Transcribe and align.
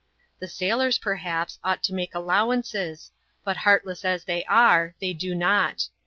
The 0.39 0.47
sailors, 0.47 0.97
perhaps, 0.97 1.59
ought 1.63 1.83
to 1.83 1.93
make 1.93 2.15
allowances; 2.15 3.11
but 3.43 3.57
heartless 3.57 4.03
as 4.03 4.23
they 4.23 4.43
are, 4.45 4.95
they 4.99 5.13
do 5.13 5.35
not. 5.35 5.89